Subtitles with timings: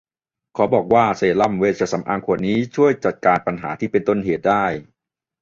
[0.55, 4.65] ขอบอกว่าเซรั่มเวชสำอางขวดนี้ช่วยจัดการปัญหาที่ต้นเหตุได้